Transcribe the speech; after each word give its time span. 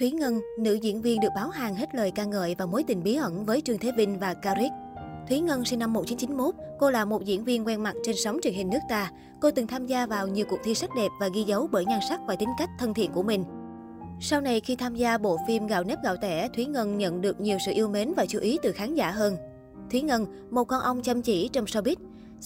Thúy 0.00 0.10
Ngân, 0.10 0.40
nữ 0.58 0.74
diễn 0.74 1.02
viên 1.02 1.20
được 1.20 1.28
báo 1.34 1.48
hàng 1.48 1.74
hết 1.74 1.94
lời 1.94 2.10
ca 2.10 2.24
ngợi 2.24 2.54
và 2.58 2.66
mối 2.66 2.84
tình 2.86 3.02
bí 3.02 3.14
ẩn 3.14 3.44
với 3.44 3.60
Trương 3.60 3.78
Thế 3.78 3.92
Vinh 3.96 4.18
và 4.18 4.34
Caric. 4.34 4.72
Thúy 5.28 5.40
Ngân 5.40 5.64
sinh 5.64 5.78
năm 5.78 5.92
1991, 5.92 6.54
cô 6.78 6.90
là 6.90 7.04
một 7.04 7.24
diễn 7.24 7.44
viên 7.44 7.66
quen 7.66 7.82
mặt 7.82 7.94
trên 8.04 8.16
sóng 8.24 8.38
truyền 8.42 8.54
hình 8.54 8.70
nước 8.70 8.78
ta. 8.88 9.10
Cô 9.40 9.50
từng 9.50 9.66
tham 9.66 9.86
gia 9.86 10.06
vào 10.06 10.28
nhiều 10.28 10.46
cuộc 10.50 10.58
thi 10.64 10.74
sắc 10.74 10.90
đẹp 10.96 11.08
và 11.20 11.28
ghi 11.28 11.42
dấu 11.42 11.68
bởi 11.72 11.84
nhan 11.84 12.00
sắc 12.08 12.20
và 12.26 12.36
tính 12.36 12.48
cách 12.58 12.68
thân 12.78 12.94
thiện 12.94 13.12
của 13.12 13.22
mình. 13.22 13.44
Sau 14.20 14.40
này 14.40 14.60
khi 14.60 14.76
tham 14.76 14.94
gia 14.94 15.18
bộ 15.18 15.38
phim 15.48 15.66
Gạo 15.66 15.84
nếp 15.84 15.98
gạo 16.04 16.16
tẻ, 16.16 16.48
Thúy 16.56 16.66
Ngân 16.66 16.98
nhận 16.98 17.20
được 17.20 17.40
nhiều 17.40 17.58
sự 17.66 17.72
yêu 17.74 17.88
mến 17.88 18.12
và 18.16 18.26
chú 18.26 18.38
ý 18.38 18.58
từ 18.62 18.72
khán 18.72 18.94
giả 18.94 19.10
hơn. 19.10 19.36
Thúy 19.90 20.02
Ngân, 20.02 20.26
một 20.50 20.64
con 20.64 20.82
ong 20.82 21.02
chăm 21.02 21.22
chỉ 21.22 21.48
trong 21.48 21.64
showbiz, 21.64 21.96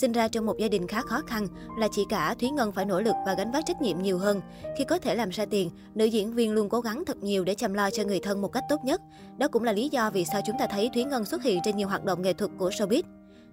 Sinh 0.01 0.13
ra 0.13 0.29
trong 0.29 0.47
một 0.47 0.59
gia 0.59 0.69
đình 0.69 0.87
khá 0.87 1.03
khó 1.03 1.21
khăn 1.27 1.47
là 1.79 1.89
chị 1.93 2.05
cả 2.09 2.35
Thúy 2.41 2.51
Ngân 2.51 2.73
phải 2.73 2.85
nỗ 2.85 3.01
lực 3.01 3.15
và 3.27 3.35
gánh 3.35 3.53
vác 3.53 3.67
trách 3.67 3.83
nhiệm 3.83 4.03
nhiều 4.03 4.19
hơn. 4.19 4.41
Khi 4.79 4.85
có 4.85 4.99
thể 4.99 5.15
làm 5.15 5.31
ra 5.31 5.45
tiền, 5.51 5.71
nữ 5.95 6.05
diễn 6.05 6.33
viên 6.33 6.53
luôn 6.53 6.69
cố 6.69 6.81
gắng 6.81 7.05
thật 7.05 7.17
nhiều 7.23 7.45
để 7.45 7.55
chăm 7.55 7.75
lo 7.75 7.91
cho 7.91 8.05
người 8.05 8.21
thân 8.21 8.41
một 8.43 8.49
cách 8.49 8.65
tốt 8.69 8.85
nhất. 8.85 9.01
Đó 9.39 9.49
cũng 9.49 9.65
là 9.65 9.73
lý 9.73 9.89
do 9.89 10.11
vì 10.11 10.25
sao 10.25 10.41
chúng 10.47 10.57
ta 10.59 10.67
thấy 10.67 10.91
Thúy 10.95 11.05
Ngân 11.05 11.25
xuất 11.25 11.43
hiện 11.43 11.61
trên 11.65 11.77
nhiều 11.77 11.89
hoạt 11.89 12.05
động 12.05 12.23
nghệ 12.23 12.33
thuật 12.33 12.51
của 12.59 12.69
showbiz. 12.69 13.03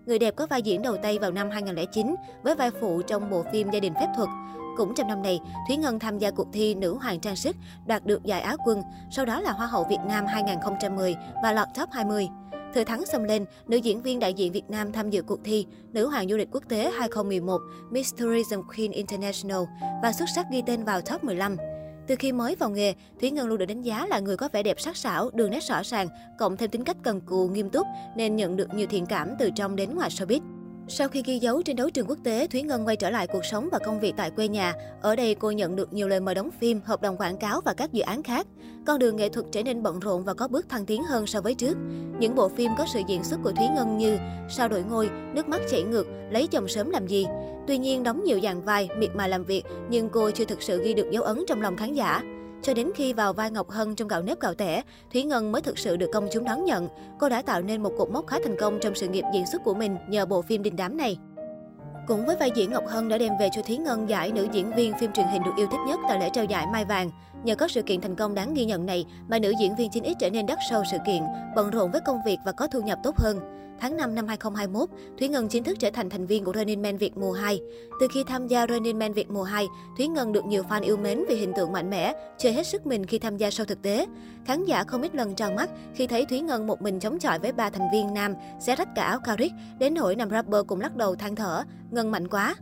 Người 0.06 0.20
đẹp 0.20 0.36
có 0.36 0.48
vai 0.48 0.62
diễn 0.62 0.82
đầu 0.82 0.98
tay 0.98 1.20
vào 1.20 1.32
năm 1.32 1.50
2009 1.50 2.16
với 2.44 2.56
vai 2.56 2.72
phụ 2.82 3.02
trong 3.02 3.30
bộ 3.30 3.44
phim 3.52 3.72
Gia 3.72 3.80
đình 3.80 3.94
phép 3.94 4.08
thuật. 4.16 4.30
Cũng 4.78 4.96
trong 4.96 5.08
năm 5.08 5.22
này, 5.22 5.40
Thúy 5.68 5.78
Ngân 5.78 6.00
tham 6.00 6.20
gia 6.20 6.32
cuộc 6.32 6.48
thi 6.54 6.76
Nữ 6.76 6.98
hoàng 7.02 7.20
trang 7.20 7.36
sức, 7.36 7.56
đoạt 7.88 8.06
được 8.06 8.24
giải 8.24 8.42
Á 8.42 8.56
quân, 8.66 8.82
sau 9.12 9.26
đó 9.26 9.42
là 9.42 9.52
Hoa 9.52 9.68
hậu 9.68 9.86
Việt 9.90 10.00
Nam 10.08 10.26
2010 10.26 11.16
và 11.44 11.52
lọt 11.52 11.68
top 11.80 11.90
20. 11.92 12.28
Thừa 12.74 12.84
thắng 12.84 13.06
xông 13.06 13.24
lên, 13.24 13.46
nữ 13.68 13.78
diễn 13.78 14.02
viên 14.02 14.20
đại 14.20 14.34
diện 14.34 14.52
Việt 14.52 14.70
Nam 14.70 14.92
tham 14.92 15.10
dự 15.10 15.22
cuộc 15.22 15.40
thi 15.44 15.66
Nữ 15.94 16.08
hoàng 16.08 16.30
du 16.30 16.38
lịch 16.38 16.48
quốc 16.52 16.64
tế 16.70 16.92
2011 16.92 17.62
Miss 17.90 18.16
Tourism 18.16 18.62
Queen 18.76 18.92
International 18.92 19.64
và 20.04 20.14
xuất 20.14 20.26
sắc 20.36 20.46
ghi 20.52 20.62
tên 20.66 20.84
vào 20.84 21.02
top 21.02 21.24
15. 21.24 21.58
Từ 22.08 22.16
khi 22.16 22.32
mới 22.32 22.56
vào 22.56 22.70
nghề, 22.70 22.94
Thúy 23.22 23.32
Ngân 23.32 23.48
luôn 23.48 23.58
được 23.58 23.66
đánh 23.66 23.82
giá 23.82 24.06
là 24.10 24.20
người 24.20 24.38
có 24.38 24.50
vẻ 24.54 24.64
đẹp 24.64 24.80
sắc 24.80 24.98
sảo, 24.98 25.30
đường 25.34 25.52
nét 25.52 25.64
rõ 25.64 25.82
ràng, 25.84 26.08
cộng 26.40 26.58
thêm 26.58 26.70
tính 26.70 26.84
cách 26.84 26.98
cần 27.04 27.22
cù, 27.22 27.48
nghiêm 27.48 27.70
túc 27.70 27.88
nên 28.16 28.36
nhận 28.36 28.56
được 28.56 28.74
nhiều 28.74 28.88
thiện 28.88 29.06
cảm 29.06 29.30
từ 29.40 29.50
trong 29.56 29.76
đến 29.76 29.96
ngoài 29.96 30.10
showbiz. 30.10 30.57
Sau 30.90 31.08
khi 31.08 31.24
ghi 31.26 31.40
dấu 31.40 31.62
trên 31.62 31.76
đấu 31.76 31.90
trường 31.90 32.08
quốc 32.08 32.18
tế, 32.24 32.48
Thúy 32.48 32.62
Ngân 32.62 32.88
quay 32.88 32.96
trở 32.96 33.10
lại 33.10 33.28
cuộc 33.28 33.46
sống 33.46 33.70
và 33.72 33.80
công 33.80 34.00
việc 34.00 34.14
tại 34.18 34.32
quê 34.32 34.48
nhà. 34.48 34.74
Ở 35.02 35.16
đây 35.16 35.36
cô 35.36 35.52
nhận 35.52 35.76
được 35.76 35.94
nhiều 35.94 36.08
lời 36.08 36.20
mời 36.20 36.36
đóng 36.36 36.50
phim, 36.60 36.82
hợp 36.86 37.02
đồng 37.02 37.18
quảng 37.18 37.38
cáo 37.38 37.62
và 37.62 37.74
các 37.74 37.94
dự 37.94 38.02
án 38.02 38.24
khác. 38.24 38.48
Con 38.86 39.00
đường 39.00 39.16
nghệ 39.16 39.30
thuật 39.30 39.46
trở 39.52 39.64
nên 39.64 39.84
bận 39.84 40.00
rộn 40.00 40.24
và 40.24 40.34
có 40.34 40.48
bước 40.48 40.70
thăng 40.70 40.86
tiến 40.86 41.04
hơn 41.04 41.28
so 41.28 41.42
với 41.42 41.56
trước. 41.56 41.78
Những 42.20 42.36
bộ 42.36 42.50
phim 42.50 42.72
có 42.78 42.86
sự 42.94 43.02
diễn 43.08 43.24
xuất 43.24 43.40
của 43.44 43.52
Thúy 43.52 43.66
Ngân 43.76 43.98
như 43.98 44.18
Sao 44.50 44.68
đổi 44.68 44.84
ngôi, 44.84 45.10
Nước 45.34 45.50
mắt 45.50 45.62
chảy 45.72 45.84
ngược, 45.84 46.08
Lấy 46.32 46.48
chồng 46.48 46.68
sớm 46.68 46.90
làm 46.90 47.08
gì. 47.08 47.26
Tuy 47.68 47.78
nhiên 47.78 48.04
đóng 48.04 48.24
nhiều 48.24 48.40
dàn 48.44 48.62
vai, 48.62 48.90
miệt 48.98 49.16
mài 49.16 49.30
làm 49.30 49.44
việc, 49.44 49.64
nhưng 49.90 50.10
cô 50.10 50.32
chưa 50.32 50.46
thực 50.46 50.62
sự 50.62 50.84
ghi 50.84 50.94
được 50.94 51.12
dấu 51.12 51.24
ấn 51.24 51.44
trong 51.48 51.62
lòng 51.62 51.78
khán 51.78 51.94
giả. 51.94 52.22
Cho 52.62 52.74
đến 52.74 52.92
khi 52.96 53.14
vào 53.14 53.34
vai 53.34 53.52
Ngọc 53.52 53.70
Hân 53.70 53.96
trong 53.96 54.08
gạo 54.08 54.22
nếp 54.22 54.40
gạo 54.40 54.54
tẻ, 54.54 54.82
Thúy 55.14 55.24
Ngân 55.24 55.52
mới 55.52 55.62
thực 55.62 55.80
sự 55.80 55.98
được 55.98 56.10
công 56.14 56.28
chúng 56.32 56.46
đón 56.46 56.66
nhận. 56.66 56.88
Cô 57.20 57.30
đã 57.30 57.42
tạo 57.42 57.62
nên 57.62 57.84
một 57.84 57.92
cột 57.98 58.10
mốc 58.10 58.28
khá 58.28 58.38
thành 58.44 58.56
công 58.60 58.80
trong 58.82 58.96
sự 58.96 59.08
nghiệp 59.08 59.24
diễn 59.34 59.46
xuất 59.46 59.64
của 59.64 59.74
mình 59.74 59.98
nhờ 60.10 60.26
bộ 60.26 60.42
phim 60.42 60.64
đình 60.64 60.76
đám 60.76 60.98
này. 60.98 61.18
Cũng 62.08 62.26
với 62.26 62.36
vai 62.36 62.52
diễn 62.56 62.72
Ngọc 62.72 62.84
Hân 62.88 63.10
đã 63.10 63.18
đem 63.18 63.34
về 63.40 63.50
cho 63.52 63.62
Thúy 63.62 63.78
Ngân 63.78 64.10
giải 64.10 64.32
nữ 64.32 64.48
diễn 64.52 64.72
viên 64.76 64.94
phim 65.00 65.12
truyền 65.12 65.28
hình 65.28 65.44
được 65.44 65.52
yêu 65.58 65.68
thích 65.72 65.80
nhất 65.88 66.00
tại 66.08 66.20
lễ 66.20 66.30
trao 66.34 66.46
giải 66.46 66.66
Mai 66.74 66.86
Vàng. 66.86 67.12
Nhờ 67.44 67.56
có 67.56 67.68
sự 67.68 67.82
kiện 67.82 68.02
thành 68.02 68.16
công 68.16 68.36
đáng 68.36 68.54
ghi 68.54 68.66
nhận 68.66 68.86
này 68.86 69.06
mà 69.30 69.40
nữ 69.40 69.54
diễn 69.60 69.76
viên 69.76 69.90
9X 69.90 70.14
trở 70.20 70.30
nên 70.30 70.46
đắt 70.46 70.58
sâu 70.70 70.84
sự 70.92 70.98
kiện, 71.06 71.24
bận 71.56 71.70
rộn 71.70 71.92
với 71.92 72.02
công 72.02 72.20
việc 72.26 72.38
và 72.46 72.52
có 72.52 72.68
thu 72.68 72.82
nhập 72.82 73.00
tốt 73.04 73.18
hơn. 73.18 73.40
Tháng 73.80 73.98
5 73.98 74.16
năm 74.16 74.28
2021, 74.28 74.90
Thúy 75.20 75.28
Ngân 75.28 75.48
chính 75.48 75.64
thức 75.64 75.78
trở 75.80 75.90
thành 75.90 76.10
thành 76.10 76.26
viên 76.26 76.44
của 76.44 76.54
Running 76.56 76.82
Man 76.82 76.98
Việt 76.98 77.18
mùa 77.18 77.32
2. 77.32 77.62
Từ 78.00 78.08
khi 78.14 78.24
tham 78.28 78.48
gia 78.48 78.68
Running 78.68 79.00
Man 79.00 79.14
Việt 79.14 79.30
mùa 79.30 79.44
2, 79.44 79.68
Thúy 79.98 80.08
Ngân 80.08 80.34
được 80.34 80.46
nhiều 80.46 80.64
fan 80.64 80.84
yêu 80.84 80.98
mến 80.98 81.24
vì 81.30 81.36
hình 81.36 81.54
tượng 81.58 81.72
mạnh 81.72 81.90
mẽ, 81.90 82.14
chơi 82.38 82.54
hết 82.54 82.68
sức 82.68 82.86
mình 82.86 83.06
khi 83.06 83.20
tham 83.20 83.38
gia 83.38 83.50
show 83.50 83.66
thực 83.66 83.82
tế. 83.82 84.06
Khán 84.46 84.66
giả 84.66 84.84
không 84.84 85.02
ít 85.02 85.16
lần 85.16 85.36
tròn 85.36 85.56
mắt 85.56 85.70
khi 85.96 86.08
thấy 86.08 86.26
Thúy 86.26 86.42
Ngân 86.42 86.68
một 86.68 86.82
mình 86.82 87.00
chống 87.00 87.20
chọi 87.20 87.40
với 87.40 87.52
ba 87.52 87.70
thành 87.70 87.88
viên 87.94 88.14
nam, 88.14 88.34
xé 88.60 88.76
rách 88.76 88.90
cả 88.96 89.04
áo 89.04 89.20
Caric, 89.20 89.52
đến 89.80 89.94
nỗi 89.94 90.16
nam 90.16 90.30
rapper 90.30 90.62
cũng 90.68 90.82
lắc 90.82 90.96
đầu 90.96 91.16
than 91.16 91.36
thở, 91.36 91.64
Ngân 91.92 92.12
mạnh 92.12 92.28
quá. 92.28 92.56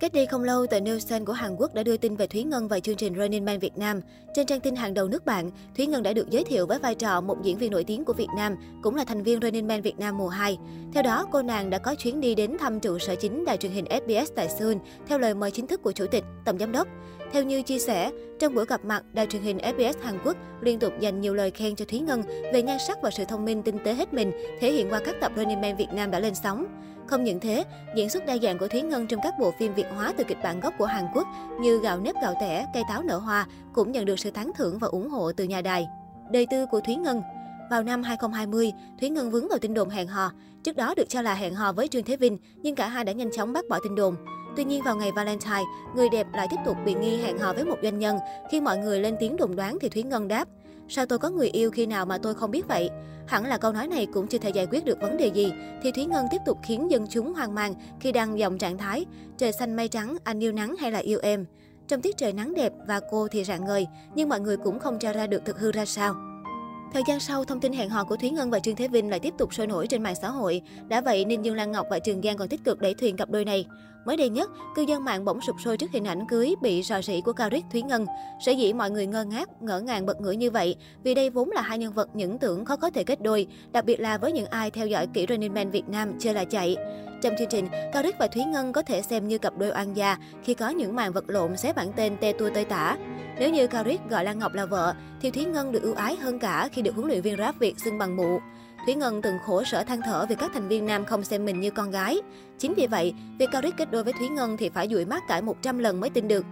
Cách 0.00 0.12
đây 0.12 0.26
không 0.26 0.44
lâu, 0.44 0.66
tờ 0.66 0.80
Nielsen 0.80 1.24
của 1.24 1.32
Hàn 1.32 1.56
Quốc 1.56 1.74
đã 1.74 1.82
đưa 1.82 1.96
tin 1.96 2.16
về 2.16 2.26
Thúy 2.26 2.44
Ngân 2.44 2.68
và 2.68 2.80
chương 2.80 2.96
trình 2.96 3.14
Running 3.18 3.44
Man 3.44 3.58
Việt 3.58 3.78
Nam. 3.78 4.00
Trên 4.34 4.46
trang 4.46 4.60
tin 4.60 4.76
hàng 4.76 4.94
đầu 4.94 5.08
nước 5.08 5.26
bạn, 5.26 5.50
Thúy 5.76 5.86
Ngân 5.86 6.02
đã 6.02 6.12
được 6.12 6.30
giới 6.30 6.44
thiệu 6.44 6.66
với 6.66 6.78
vai 6.78 6.94
trò 6.94 7.20
một 7.20 7.36
diễn 7.42 7.58
viên 7.58 7.70
nổi 7.70 7.84
tiếng 7.84 8.04
của 8.04 8.12
Việt 8.12 8.28
Nam, 8.36 8.56
cũng 8.82 8.94
là 8.94 9.04
thành 9.04 9.22
viên 9.22 9.40
Running 9.40 9.66
Man 9.66 9.82
Việt 9.82 9.98
Nam 9.98 10.18
mùa 10.18 10.28
2. 10.28 10.58
Theo 10.94 11.02
đó, 11.02 11.26
cô 11.32 11.42
nàng 11.42 11.70
đã 11.70 11.78
có 11.78 11.94
chuyến 11.94 12.20
đi 12.20 12.34
đến 12.34 12.56
thăm 12.58 12.80
trụ 12.80 12.98
sở 12.98 13.14
chính 13.14 13.44
đài 13.44 13.56
truyền 13.56 13.72
hình 13.72 13.84
SBS 13.84 14.32
tại 14.36 14.48
Seoul, 14.48 14.76
theo 15.06 15.18
lời 15.18 15.34
mời 15.34 15.50
chính 15.50 15.66
thức 15.66 15.82
của 15.82 15.92
chủ 15.92 16.06
tịch, 16.06 16.24
tổng 16.44 16.58
giám 16.58 16.72
đốc. 16.72 16.88
Theo 17.32 17.42
như 17.42 17.62
chia 17.62 17.78
sẻ, 17.78 18.10
trong 18.38 18.54
buổi 18.54 18.64
gặp 18.64 18.84
mặt, 18.84 19.04
đài 19.12 19.26
truyền 19.26 19.42
hình 19.42 19.58
SBS 19.58 20.02
Hàn 20.02 20.18
Quốc 20.24 20.36
liên 20.60 20.78
tục 20.78 20.92
dành 21.00 21.20
nhiều 21.20 21.34
lời 21.34 21.50
khen 21.50 21.76
cho 21.76 21.84
Thúy 21.84 21.98
Ngân 21.98 22.22
về 22.52 22.62
nhan 22.62 22.78
sắc 22.86 22.98
và 23.02 23.10
sự 23.10 23.24
thông 23.24 23.44
minh 23.44 23.62
tinh 23.62 23.78
tế 23.84 23.94
hết 23.94 24.14
mình, 24.14 24.32
thể 24.60 24.72
hiện 24.72 24.90
qua 24.90 25.00
các 25.04 25.14
tập 25.20 25.32
Running 25.36 25.60
Man 25.60 25.76
Việt 25.76 25.92
Nam 25.92 26.10
đã 26.10 26.20
lên 26.20 26.34
sóng. 26.34 26.66
Không 27.06 27.24
những 27.24 27.40
thế, 27.40 27.64
diễn 27.96 28.10
xuất 28.10 28.26
đa 28.26 28.38
dạng 28.38 28.58
của 28.58 28.68
Thúy 28.68 28.82
Ngân 28.82 29.06
trong 29.06 29.20
các 29.22 29.34
bộ 29.38 29.52
phim 29.58 29.74
Việt 29.74 29.86
hóa 29.96 30.12
từ 30.16 30.24
kịch 30.24 30.38
bản 30.42 30.60
gốc 30.60 30.74
của 30.78 30.86
Hàn 30.86 31.04
Quốc 31.14 31.28
như 31.60 31.78
Gạo 31.78 32.00
nếp 32.00 32.14
gạo 32.22 32.34
tẻ, 32.40 32.66
Cây 32.74 32.82
táo 32.88 33.02
nở 33.02 33.18
hoa 33.18 33.46
cũng 33.72 33.92
nhận 33.92 34.04
được 34.04 34.18
sự 34.18 34.30
tán 34.30 34.52
thưởng 34.56 34.78
và 34.78 34.88
ủng 34.88 35.10
hộ 35.10 35.32
từ 35.32 35.44
nhà 35.44 35.60
đài. 35.60 35.88
Đời 36.30 36.46
tư 36.50 36.66
của 36.66 36.80
Thúy 36.80 36.96
Ngân 36.96 37.22
vào 37.70 37.82
năm 37.82 38.02
2020, 38.02 38.72
Thúy 39.00 39.10
Ngân 39.10 39.30
vướng 39.30 39.48
vào 39.48 39.58
tin 39.58 39.74
đồn 39.74 39.88
hẹn 39.88 40.06
hò. 40.06 40.32
Trước 40.62 40.76
đó 40.76 40.94
được 40.96 41.08
cho 41.08 41.22
là 41.22 41.34
hẹn 41.34 41.54
hò 41.54 41.72
với 41.72 41.88
Trương 41.88 42.04
Thế 42.04 42.16
Vinh, 42.16 42.38
nhưng 42.56 42.74
cả 42.74 42.88
hai 42.88 43.04
đã 43.04 43.12
nhanh 43.12 43.32
chóng 43.32 43.52
bác 43.52 43.68
bỏ 43.68 43.78
tin 43.84 43.94
đồn. 43.94 44.16
Tuy 44.56 44.64
nhiên 44.64 44.82
vào 44.82 44.96
ngày 44.96 45.12
Valentine, 45.12 45.62
người 45.96 46.08
đẹp 46.08 46.26
lại 46.34 46.46
tiếp 46.50 46.56
tục 46.64 46.76
bị 46.84 46.94
nghi 46.94 47.16
hẹn 47.16 47.38
hò 47.38 47.52
với 47.52 47.64
một 47.64 47.76
doanh 47.82 47.98
nhân. 47.98 48.18
Khi 48.50 48.60
mọi 48.60 48.78
người 48.78 49.00
lên 49.00 49.16
tiếng 49.20 49.36
đồn 49.36 49.56
đoán 49.56 49.78
thì 49.80 49.88
Thúy 49.88 50.02
Ngân 50.02 50.28
đáp, 50.28 50.48
Sao 50.88 51.06
tôi 51.06 51.18
có 51.18 51.30
người 51.30 51.48
yêu 51.48 51.70
khi 51.70 51.86
nào 51.86 52.06
mà 52.06 52.18
tôi 52.18 52.34
không 52.34 52.50
biết 52.50 52.68
vậy? 52.68 52.90
Hẳn 53.26 53.46
là 53.46 53.58
câu 53.58 53.72
nói 53.72 53.88
này 53.88 54.06
cũng 54.14 54.26
chưa 54.26 54.38
thể 54.38 54.50
giải 54.50 54.66
quyết 54.70 54.84
được 54.84 55.00
vấn 55.00 55.16
đề 55.16 55.26
gì, 55.26 55.52
thì 55.82 55.92
Thúy 55.92 56.04
Ngân 56.04 56.26
tiếp 56.30 56.40
tục 56.46 56.58
khiến 56.62 56.90
dân 56.90 57.06
chúng 57.10 57.34
hoang 57.34 57.54
mang 57.54 57.74
khi 58.00 58.12
đăng 58.12 58.38
dòng 58.38 58.58
trạng 58.58 58.78
thái 58.78 59.06
trời 59.38 59.52
xanh 59.52 59.76
mây 59.76 59.88
trắng, 59.88 60.16
anh 60.24 60.42
yêu 60.42 60.52
nắng 60.52 60.76
hay 60.76 60.92
là 60.92 60.98
yêu 60.98 61.18
em. 61.22 61.46
Trong 61.88 62.02
tiết 62.02 62.16
trời 62.16 62.32
nắng 62.32 62.54
đẹp 62.54 62.72
và 62.86 63.00
cô 63.10 63.28
thì 63.28 63.44
rạng 63.44 63.64
ngời, 63.64 63.86
nhưng 64.14 64.28
mọi 64.28 64.40
người 64.40 64.56
cũng 64.56 64.78
không 64.78 64.98
tra 64.98 65.12
ra 65.12 65.26
được 65.26 65.44
thực 65.44 65.58
hư 65.58 65.72
ra 65.72 65.84
sao. 65.84 66.14
Thời 66.92 67.02
gian 67.08 67.20
sau, 67.20 67.44
thông 67.44 67.60
tin 67.60 67.72
hẹn 67.72 67.90
hò 67.90 68.04
của 68.04 68.16
Thúy 68.16 68.30
Ngân 68.30 68.50
và 68.50 68.58
Trương 68.58 68.76
Thế 68.76 68.88
Vinh 68.88 69.10
lại 69.10 69.20
tiếp 69.20 69.34
tục 69.38 69.54
sôi 69.54 69.66
nổi 69.66 69.86
trên 69.86 70.02
mạng 70.02 70.14
xã 70.22 70.28
hội. 70.28 70.62
Đã 70.88 71.00
vậy 71.00 71.24
nên 71.24 71.42
Dương 71.42 71.56
Lan 71.56 71.72
Ngọc 71.72 71.86
và 71.90 71.98
Trường 71.98 72.22
Giang 72.22 72.36
còn 72.36 72.48
tích 72.48 72.64
cực 72.64 72.80
đẩy 72.80 72.94
thuyền 72.94 73.16
cặp 73.16 73.30
đôi 73.30 73.44
này. 73.44 73.66
Mới 74.04 74.16
đây 74.16 74.28
nhất, 74.28 74.50
cư 74.74 74.82
dân 74.82 75.04
mạng 75.04 75.24
bỗng 75.24 75.40
sụp 75.40 75.56
sôi 75.64 75.76
trước 75.76 75.90
hình 75.92 76.04
ảnh 76.04 76.26
cưới 76.26 76.54
bị 76.60 76.82
rò 76.82 77.02
rỉ 77.02 77.20
của 77.20 77.32
cao 77.32 77.50
Caric 77.50 77.64
Thúy 77.72 77.82
Ngân. 77.82 78.06
Sở 78.46 78.52
dĩ 78.52 78.72
mọi 78.72 78.90
người 78.90 79.06
ngơ 79.06 79.24
ngác, 79.24 79.62
ngỡ 79.62 79.80
ngàng 79.80 80.06
bật 80.06 80.20
ngửa 80.20 80.32
như 80.32 80.50
vậy 80.50 80.76
vì 81.02 81.14
đây 81.14 81.30
vốn 81.30 81.50
là 81.50 81.62
hai 81.62 81.78
nhân 81.78 81.92
vật 81.92 82.08
những 82.14 82.38
tưởng 82.38 82.64
khó 82.64 82.76
có 82.76 82.90
thể 82.90 83.04
kết 83.04 83.22
đôi, 83.22 83.46
đặc 83.72 83.84
biệt 83.84 84.00
là 84.00 84.18
với 84.18 84.32
những 84.32 84.46
ai 84.46 84.70
theo 84.70 84.86
dõi 84.86 85.06
kỹ 85.06 85.26
Running 85.28 85.54
Man 85.54 85.70
Việt 85.70 85.88
Nam 85.88 86.12
chơi 86.18 86.34
là 86.34 86.44
chạy. 86.44 86.76
Trong 87.22 87.34
chương 87.38 87.48
trình, 87.50 87.68
Cao 87.70 87.90
Caric 87.92 88.14
và 88.18 88.26
Thúy 88.26 88.44
Ngân 88.44 88.72
có 88.72 88.82
thể 88.82 89.02
xem 89.02 89.28
như 89.28 89.38
cặp 89.38 89.58
đôi 89.58 89.70
oan 89.70 89.96
gia 89.96 90.16
khi 90.42 90.54
có 90.54 90.68
những 90.68 90.96
màn 90.96 91.12
vật 91.12 91.24
lộn 91.28 91.56
xé 91.56 91.72
bản 91.72 91.92
tên 91.96 92.16
tê 92.20 92.32
tua 92.38 92.50
tơi 92.54 92.64
tả. 92.64 92.96
Nếu 93.38 93.50
như 93.50 93.66
Cao 93.66 93.84
Caric 93.84 94.00
gọi 94.10 94.24
Lan 94.24 94.38
Ngọc 94.38 94.54
là 94.54 94.66
vợ, 94.66 94.94
thì 95.20 95.30
Thúy 95.30 95.44
Ngân 95.44 95.72
được 95.72 95.82
ưu 95.82 95.94
ái 95.94 96.16
hơn 96.16 96.38
cả 96.38 96.68
khi 96.72 96.82
được 96.82 96.94
huấn 96.94 97.06
luyện 97.06 97.22
viên 97.22 97.36
rap 97.36 97.58
Việt 97.58 97.80
xưng 97.80 97.98
bằng 97.98 98.16
mụ. 98.16 98.38
Thúy 98.84 98.94
Ngân 98.94 99.22
từng 99.22 99.38
khổ 99.46 99.64
sở 99.64 99.84
than 99.84 100.00
thở 100.02 100.26
vì 100.28 100.34
các 100.34 100.50
thành 100.54 100.68
viên 100.68 100.86
nam 100.86 101.04
không 101.04 101.24
xem 101.24 101.44
mình 101.44 101.60
như 101.60 101.70
con 101.70 101.90
gái. 101.90 102.18
Chính 102.58 102.74
vì 102.74 102.86
vậy, 102.86 103.14
việc 103.38 103.48
Cao 103.52 103.62
Rít 103.62 103.74
kết 103.76 103.90
đôi 103.90 104.04
với 104.04 104.12
Thúy 104.18 104.28
Ngân 104.28 104.56
thì 104.56 104.68
phải 104.68 104.88
dụi 104.88 105.04
mắt 105.04 105.22
cãi 105.28 105.42
100 105.42 105.78
lần 105.78 106.00
mới 106.00 106.10
tin 106.10 106.28
được. 106.28 106.46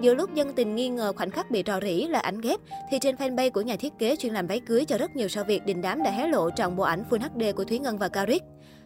Giữa 0.00 0.14
lúc 0.14 0.34
dân 0.34 0.52
tình 0.52 0.76
nghi 0.76 0.88
ngờ 0.88 1.12
khoảnh 1.16 1.30
khắc 1.30 1.50
bị 1.50 1.62
rò 1.66 1.80
rỉ 1.80 2.06
là 2.06 2.18
ảnh 2.18 2.40
ghép, 2.40 2.60
thì 2.90 2.98
trên 2.98 3.14
fanpage 3.14 3.50
của 3.50 3.60
nhà 3.60 3.76
thiết 3.76 3.92
kế 3.98 4.16
chuyên 4.16 4.32
làm 4.32 4.46
váy 4.46 4.60
cưới 4.60 4.84
cho 4.84 4.98
rất 4.98 5.16
nhiều 5.16 5.28
sao 5.28 5.44
Việt 5.44 5.66
đình 5.66 5.82
đám 5.82 6.02
đã 6.02 6.10
hé 6.10 6.26
lộ 6.26 6.50
trọn 6.50 6.76
bộ 6.76 6.84
ảnh 6.84 7.04
Full 7.10 7.18
HD 7.18 7.56
của 7.56 7.64
Thúy 7.64 7.78
Ngân 7.78 7.98
và 7.98 8.08
Cao 8.08 8.26
Rít. 8.26 8.42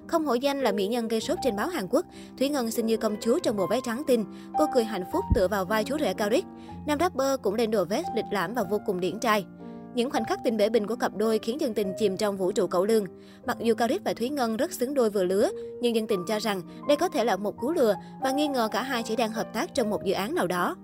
Không 0.07 0.27
hổ 0.27 0.35
danh 0.35 0.61
là 0.61 0.73
mỹ 0.73 0.87
nhân 0.87 1.09
gây 1.09 1.21
sốt 1.21 1.39
trên 1.43 1.57
báo 1.57 1.69
Hàn 1.69 1.87
Quốc, 1.91 2.07
Thúy 2.39 2.49
Ngân 2.49 2.71
xinh 2.71 2.87
như 2.87 2.97
công 2.97 3.17
chúa 3.21 3.39
trong 3.39 3.57
bộ 3.57 3.67
váy 3.67 3.81
trắng 3.85 4.03
tinh. 4.07 4.25
Cô 4.59 4.67
cười 4.75 4.85
hạnh 4.85 5.05
phúc 5.13 5.25
tựa 5.35 5.49
vào 5.49 5.65
vai 5.65 5.85
chú 5.85 5.99
rể 5.99 6.15
Cao 6.15 6.29
Rít. 6.29 6.45
Nam 6.87 6.99
rapper 7.01 7.41
cũng 7.43 7.55
lên 7.55 7.71
đồ 7.71 7.85
vest 7.85 8.07
lịch 8.17 8.25
lãm 8.31 8.55
và 8.55 8.63
vô 8.63 8.81
cùng 8.87 9.01
điển 9.01 9.21
trai. 9.21 9.45
Những 9.95 10.11
khoảnh 10.11 10.25
khắc 10.25 10.39
tình 10.45 10.57
bể 10.57 10.69
bình 10.69 10.87
của 10.87 10.97
cặp 10.97 11.17
đôi 11.17 11.39
khiến 11.39 11.61
dân 11.61 11.75
tình 11.75 11.93
chìm 11.99 12.17
trong 12.17 12.37
vũ 12.37 12.53
trụ 12.53 12.67
cẩu 12.67 12.85
lương. 12.85 13.07
Mặc 13.47 13.57
dù 13.61 13.75
Cao 13.75 13.89
Rít 13.89 14.03
và 14.05 14.15
Thúy 14.15 14.29
Ngân 14.29 14.57
rất 14.57 14.73
xứng 14.73 14.95
đôi 14.95 15.11
vừa 15.11 15.25
lứa, 15.25 15.51
nhưng 15.81 15.97
dân 15.97 16.07
tình 16.07 16.25
cho 16.29 16.39
rằng 16.39 16.63
đây 16.89 16.97
có 16.97 17.09
thể 17.09 17.25
là 17.25 17.37
một 17.37 17.57
cú 17.57 17.71
lừa 17.71 17.95
và 18.23 18.31
nghi 18.31 18.49
ngờ 18.49 18.69
cả 18.73 18.83
hai 18.83 19.03
chỉ 19.03 19.17
đang 19.17 19.33
hợp 19.33 19.55
tác 19.55 19.75
trong 19.75 19.91
một 19.91 20.05
dự 20.05 20.13
án 20.13 20.35
nào 20.35 20.47
đó. 20.47 20.77